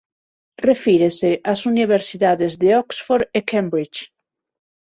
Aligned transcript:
Refírese 0.69 1.31
ás 1.51 1.61
universidades 1.73 2.53
de 2.61 2.69
Oxford 2.83 3.23
e 3.37 3.39
Cambridge. 3.51 3.99